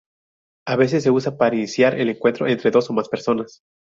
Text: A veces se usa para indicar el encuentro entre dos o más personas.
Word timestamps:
A 0.65 0.75
veces 0.77 1.03
se 1.03 1.11
usa 1.11 1.37
para 1.37 1.55
indicar 1.55 1.93
el 1.99 2.09
encuentro 2.09 2.47
entre 2.47 2.71
dos 2.71 2.89
o 2.89 2.93
más 2.93 3.07
personas. 3.07 3.61